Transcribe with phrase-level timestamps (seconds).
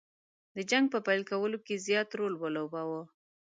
[0.55, 3.01] د جنګ په پیل کولو کې زیات رول ولوباوه.